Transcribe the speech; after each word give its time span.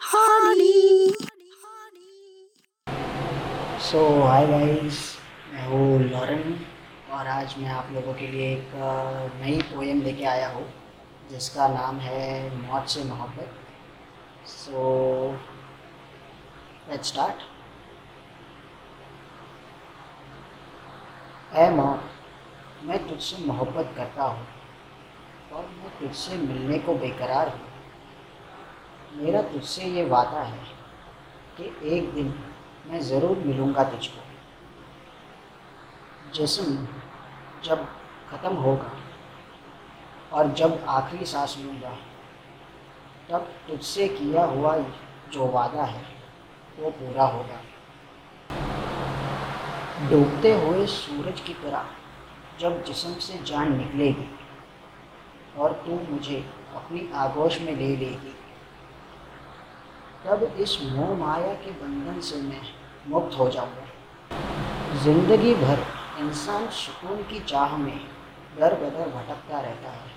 Hardy. 0.00 1.12
सो 3.80 4.04
hi 4.22 4.46
guys 4.46 5.00
मैं 5.52 5.66
हूँ 5.66 5.98
Lauren 6.02 6.54
और 7.12 7.26
आज 7.28 7.54
मैं 7.58 7.68
आप 7.70 7.90
लोगों 7.94 8.14
के 8.14 8.28
लिए 8.28 8.46
एक 8.52 8.72
नई 9.42 9.60
पोएम 9.72 10.00
लेके 10.02 10.24
आया 10.24 10.48
हूँ 10.52 10.64
जिसका 11.30 11.68
नाम 11.74 11.98
है 12.06 12.24
मौत 12.56 12.88
से 12.88 13.04
मोहब्बत। 13.04 14.48
सो 14.48 14.80
लेट्स 16.90 17.08
स्टार्ट 17.08 17.46
ऐ 21.54 21.70
मौत 21.76 22.10
मैं 22.86 23.06
तुझसे 23.08 23.44
मोहब्बत 23.46 23.94
करता 23.96 24.24
हूँ 24.24 24.46
और 25.52 25.64
मैं 25.78 25.98
तुझसे 26.00 26.36
मिलने 26.38 26.78
को 26.78 26.94
बेकरार 27.06 27.48
हूँ। 27.48 27.74
मेरा 29.16 29.40
तुझसे 29.42 29.84
ये 29.84 30.04
वादा 30.04 30.40
है 30.40 30.64
कि 31.58 31.64
एक 31.90 32.12
दिन 32.14 32.34
मैं 32.86 33.00
ज़रूर 33.02 33.36
मिलूँगा 33.38 33.84
तुझको। 33.84 34.20
जिस्म 36.34 36.86
जब 37.64 37.86
ख़त्म 38.30 38.54
होगा 38.56 38.90
और 40.32 40.52
जब 40.52 40.84
आखिरी 40.88 41.26
सांस 41.26 41.56
लूँगा, 41.58 41.96
तब 43.30 43.48
तुझसे 43.68 44.08
किया 44.08 44.44
हुआ 44.44 44.76
जो 45.32 45.46
वादा 45.52 45.84
है, 45.84 46.04
वो 46.78 46.90
पूरा 46.90 47.24
होगा। 47.26 47.60
डूबते 50.10 50.52
हुए 50.54 50.86
सूरज 50.86 51.40
की 51.40 51.54
तरह 51.54 51.84
जब 52.60 52.82
जिसम 52.84 53.14
से 53.20 53.38
जान 53.46 53.76
निकलेगी 53.78 54.28
और 55.58 55.72
तू 55.86 55.92
मुझे 56.10 56.38
अपनी 56.76 57.08
आगोश 57.16 57.60
में 57.60 57.74
ले 57.76 57.96
लेगी। 57.96 58.34
तब 60.26 60.42
इस 60.60 60.78
मोह 60.82 61.16
माया 61.18 61.52
के 61.54 61.70
बंधन 61.72 62.20
से 62.20 62.40
मैं 62.42 62.60
मुक्त 63.08 63.38
हो 63.38 63.48
जाऊँगा। 63.48 65.02
ज़िंदगी 65.02 65.54
भर 65.54 65.84
इंसान 66.20 66.68
सुकून 66.72 67.22
की 67.22 67.40
चाह 67.44 67.76
में 67.76 67.98
दर 68.58 68.74
बदर 68.74 69.08
भटकता 69.10 69.60
रहता 69.60 69.90
है। 69.90 70.14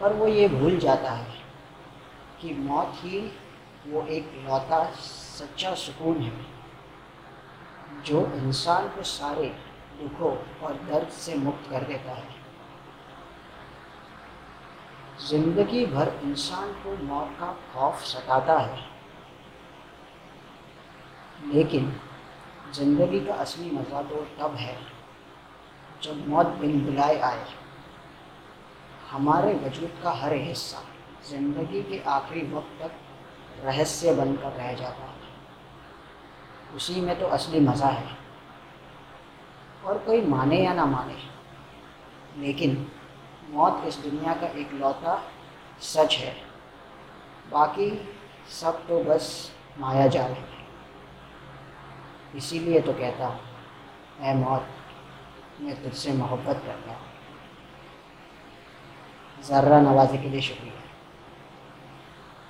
पर 0.00 0.12
वो 0.12 0.26
ये 0.28 0.48
भूल 0.48 0.76
जाता 0.78 1.10
है 1.10 1.38
कि 2.40 2.54
मौत 2.60 2.92
ही 2.96 3.20
वो 3.86 4.02
एक 4.08 4.32
लौता 4.46 4.82
सच्चा 4.96 5.74
सुकून 5.76 6.16
है, 6.16 6.32
जो 8.06 8.20
इंसान 8.36 8.88
को 8.88 9.02
सारे 9.08 9.46
दुखों 10.00 10.36
और 10.62 10.74
दर्द 10.90 11.08
से 11.16 11.34
मुक्त 11.36 11.70
कर 11.70 11.82
देता 11.84 12.12
है। 12.12 12.39
ज़िंदगी 15.20 15.84
भर 15.86 16.08
इंसान 16.24 16.72
को 16.74 16.96
मौत 17.04 17.36
का 17.40 17.46
खौफ 17.72 18.02
सताता 18.04 18.58
है। 18.58 18.78
लेकिन 21.46 21.92
ज़िंदगी 22.74 23.20
का 23.20 23.34
असली 23.34 23.70
मज़ा 23.70 24.02
तो 24.02 24.26
तब 24.38 24.54
है 24.56 24.76
जब 26.02 26.26
मौत 26.28 26.46
बिन 26.60 26.84
बुलाए 26.84 27.18
आए। 27.20 27.44
हमारे 29.10 29.52
वजूद 29.56 30.00
का 30.02 30.10
हर 30.12 30.34
हिस्सा 30.34 30.82
ज़िंदगी 31.30 31.82
के 31.82 31.98
आखिरी 32.10 32.42
वक्त 32.52 32.82
तक 32.82 33.64
रहस्य 33.64 34.14
बनकर 34.14 34.52
रह 34.52 34.72
जाता 34.74 35.04
है। 35.04 36.76
उसी 36.76 37.00
में 37.00 37.18
तो 37.20 37.26
असली 37.28 37.60
मज़ा 37.60 37.88
है। 37.88 38.18
और 39.84 39.98
कोई 39.98 40.20
माने 40.26 40.62
या 40.64 40.72
ना 40.74 40.84
माने, 40.86 41.16
लेकिन 42.38 42.86
मौत 43.50 43.82
इस 43.86 43.96
दुनिया 43.98 44.34
का 44.34 44.46
एक 44.60 44.72
लौता 44.72 45.14
सच 45.82 46.16
है। 46.16 46.34
बाकी 47.52 47.90
सब 48.60 48.86
तो 48.88 49.02
बस 49.04 49.30
माया 49.78 50.06
जाल 50.06 50.32
है। 50.32 50.48
इसीलिए 52.36 52.80
तो 52.80 52.92
कहता 52.92 53.26
हूँ 53.26 54.34
मौत, 54.36 54.66
मैं 55.60 55.82
तुझसे 55.82 56.12
मोहब्बत 56.12 56.62
करता 56.66 56.92
हूँ। 56.92 57.08
ज़र्रा 59.44 59.80
नवाजी 59.80 60.18
के 60.18 60.28
लिए 60.28 60.40
शुक्रिया। 60.40 60.89